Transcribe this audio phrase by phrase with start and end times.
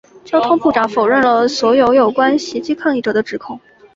[0.25, 3.61] 交通部部长否认了所有有关袭击抗议者的指控。